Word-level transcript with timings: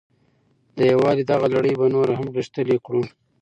د 0.77 0.79
یووالي 0.91 1.23
دغه 1.31 1.45
لړۍ 1.53 1.73
به 1.79 1.85
نوره 1.95 2.13
هم 2.19 2.27
غښتلې 2.35 2.77
کړو. 2.85 3.03